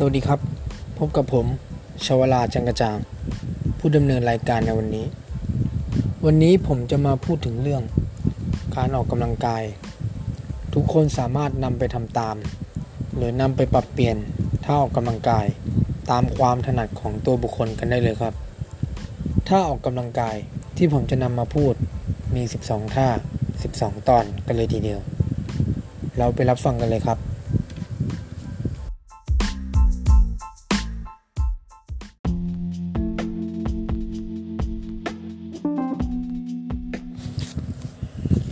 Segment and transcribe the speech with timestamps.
[0.00, 0.40] สวัสดีครับ
[0.98, 1.46] พบกับผม
[2.06, 2.96] ชวลาจังกระจ่าง
[3.78, 5.06] ผู้ดำเนินรายการในวันนี้
[6.24, 7.82] วันนี้ผมจะมาพูดถึงเรื่อง
[8.76, 9.62] การออกกำลังกาย
[10.74, 12.36] ทุกคนสามารถนำไปทำตาม
[13.16, 14.16] หรือนำไปปรับเปลี่ยน
[14.64, 15.46] ท่าออกกำลังกาย
[16.10, 18.34] ตามความถนัดของตัวบุคคลกันได้เลยครับ
[19.48, 20.36] ท่าออกกำลังกาย
[20.76, 21.74] ที่ผมจะนำมาพูด
[22.34, 23.06] มี 12 ท่า
[23.58, 25.00] 12 ตอนกันเลยทีเดียว
[26.18, 27.18] เราไปรับฟังกันเลยครับ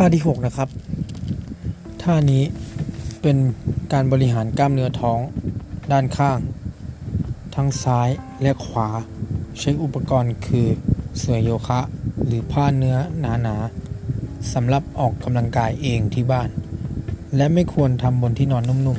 [0.00, 0.68] ท่าที่ 6 นะครับ
[2.02, 2.44] ท่านี้
[3.22, 3.36] เป็น
[3.92, 5.18] การบริหารกล้ามเนื้อท้อง
[5.92, 6.38] ด้านข้าง
[7.54, 8.08] ทั้งซ้าย
[8.42, 8.88] และขวา
[9.58, 10.66] ใช้อุปกรณ์คือ
[11.18, 11.80] เสื่อโยคะ
[12.26, 16.48] หรือผ้าเนื้อหนาๆสำหรับออกกำลังกายเองที่บ้าน
[17.36, 18.98] และไม่ควรทำบนที่นอนนุ่ม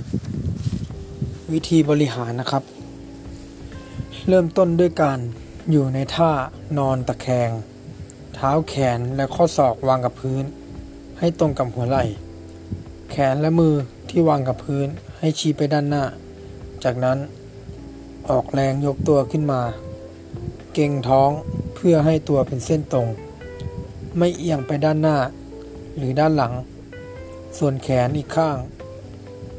[0.76, 2.64] ๆ วิธีบริหารนะครับ
[4.28, 5.20] เริ่มต้นด้วยการ
[5.72, 6.32] อยู่ในท่า
[6.78, 7.50] นอนตะแคง
[8.36, 10.46] เท้าแขนและข้อศอกวางกับพื้น
[11.20, 12.04] ให้ตรงกับหัวไหล่
[13.12, 13.74] แขนและมือ
[14.10, 14.88] ที่วางกับพื้น
[15.20, 16.04] ให้ชี้ไปด้านหน้า
[16.84, 17.18] จากนั้น
[18.30, 19.62] ออกแรงยกตัวขึ้นมา
[20.74, 21.30] เก่งท้อง
[21.76, 23.08] เพื่อให้ตัวเป็นเส้นตรง
[24.18, 25.18] ไม่เอียงไปด้านหน้า
[25.98, 26.54] หรือด้านหลัง
[27.58, 28.58] ส่วนแขนอีกข้าง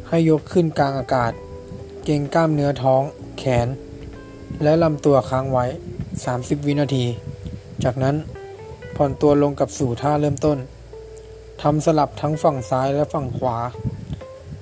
[0.09, 1.33] ให้ยกขึ้นกลางอากาศ
[2.05, 3.03] เก่งกล้ามเนื้อท้อง
[3.39, 3.69] แขน
[4.63, 5.65] และลำตัวค้างไว้
[6.17, 7.07] 30 วินาที
[7.85, 8.17] จากนั้น
[8.97, 10.59] ผ่อนตัวลงกับสู่ท่าเริ่มต้น
[11.65, 13.57] ทำสลับทั้งฝั่งซ้ายและฝั่งขวา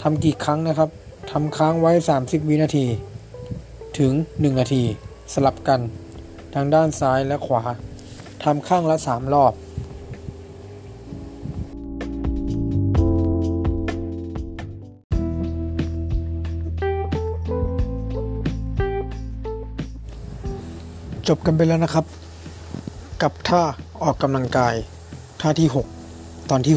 [0.02, 0.91] ทำกี่ครั้งนะครับ
[1.30, 2.86] ทำค้างไว้ 30 วินาที
[3.98, 4.82] ถึง 1 นาที
[5.32, 5.80] สลับกัน
[6.54, 7.62] ทางด้านซ้ายและขวา
[8.44, 9.52] ทำข้างละ 3 รอบ
[21.28, 22.04] จบกันไปแล้วนะครับ
[23.22, 23.62] กับท่า
[24.03, 24.75] ออกกำลังกาย
[25.42, 25.97] ท่าที่ 6
[26.50, 26.76] ตอนที่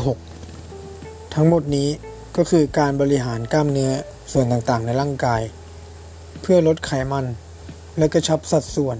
[0.68, 1.90] 6 ทั้งหมดนี้
[2.38, 3.92] ก็คือการบริหารกล้ามเนื้อ
[4.32, 5.42] ส่วนต่างๆ ในร่างกาย
[6.42, 7.26] เพื่อลดไขมัน
[7.98, 8.98] และกระชับสัดส่วน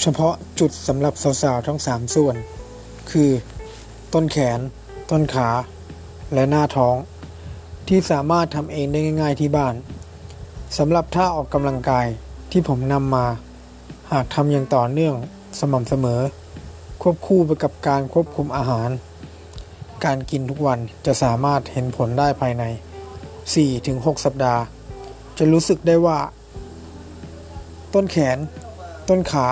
[0.00, 2.36] เฉพาะจุดสำหรับสาวๆทั้ง 3 ส่วน
[3.10, 3.30] คือ
[4.14, 4.58] ต้นแขน
[5.10, 5.48] ต้นขา
[6.34, 6.96] และหน้าท้อง
[7.88, 9.74] ที่สามารถทำเองได้ง่ายๆที่บ้าน
[10.78, 12.06] สำหรับท่าออกกำลังกาย
[12.52, 13.26] ที่ผมนำมา
[14.12, 15.14] หากทำอย่างต่อเนื่อง
[15.60, 16.20] สม่ำเสมอ
[17.02, 18.90] ควบคู่ไปกับการควบคุมอาหาร
[20.04, 22.64] การกินทุกวันจะสามารถเห็นผลได้ภายใน
[23.44, 24.62] 4-6 สัปดาห์
[25.38, 26.18] จะรู้สึกได้ว่า
[27.94, 28.38] ต้นแขน
[29.08, 29.46] ต้นขา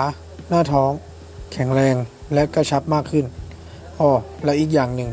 [0.49, 0.91] หน้าท้อง
[1.53, 1.95] แข็งแรง
[2.33, 3.25] และกระชับมากขึ้น
[3.99, 4.11] อ้อ
[4.43, 5.09] และอีกอย่างหนึ่ง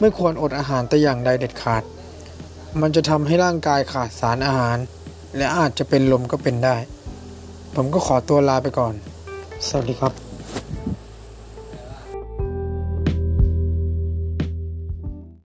[0.00, 1.82] ไม่ควรอดอาหารแต่อย่างใดเด็ดขาด
[2.80, 4.78] มันจะทำให้ร่างกายขาดสารอาหาร
[5.36, 6.76] และอาจจะเป็นลมก็เป็นได้
[7.74, 8.94] ผมก็ขอตัวลาไปก่อน
[9.66, 10.31] สวัสดีครับ